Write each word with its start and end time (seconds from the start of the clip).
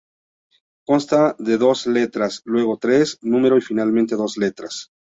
Consta 0.83 1.35
de 1.37 1.59
dos 1.59 1.85
letras, 1.85 2.41
luego 2.45 2.79
tres 2.79 3.19
números 3.21 3.63
y 3.63 3.67
finalmente 3.67 4.15
dos 4.15 4.35
letras. 4.35 4.89